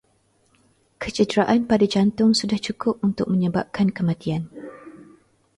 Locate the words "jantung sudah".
1.93-2.57